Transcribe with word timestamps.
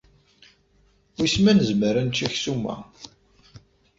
Wissen 1.17 1.41
ma 1.43 1.53
nezmer 1.53 1.95
ad 1.97 2.05
nečč 2.07 2.19
aksum-a. 2.27 2.75